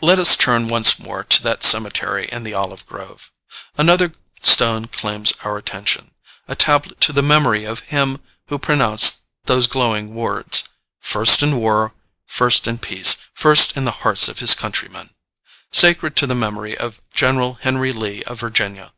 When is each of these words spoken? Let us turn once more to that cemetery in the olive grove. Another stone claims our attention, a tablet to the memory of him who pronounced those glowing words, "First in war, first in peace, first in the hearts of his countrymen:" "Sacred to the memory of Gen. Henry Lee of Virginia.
Let 0.00 0.18
us 0.18 0.34
turn 0.38 0.68
once 0.68 0.98
more 0.98 1.24
to 1.24 1.42
that 1.42 1.62
cemetery 1.62 2.26
in 2.32 2.42
the 2.42 2.54
olive 2.54 2.86
grove. 2.86 3.30
Another 3.76 4.14
stone 4.40 4.86
claims 4.86 5.34
our 5.44 5.58
attention, 5.58 6.12
a 6.48 6.54
tablet 6.54 7.02
to 7.02 7.12
the 7.12 7.20
memory 7.22 7.66
of 7.66 7.80
him 7.80 8.20
who 8.46 8.58
pronounced 8.58 9.24
those 9.44 9.66
glowing 9.66 10.14
words, 10.14 10.64
"First 11.02 11.42
in 11.42 11.56
war, 11.58 11.92
first 12.26 12.66
in 12.66 12.78
peace, 12.78 13.18
first 13.34 13.76
in 13.76 13.84
the 13.84 13.90
hearts 14.00 14.26
of 14.26 14.38
his 14.38 14.54
countrymen:" 14.54 15.10
"Sacred 15.70 16.16
to 16.16 16.26
the 16.26 16.34
memory 16.34 16.74
of 16.78 17.02
Gen. 17.12 17.58
Henry 17.60 17.92
Lee 17.92 18.22
of 18.24 18.40
Virginia. 18.40 18.94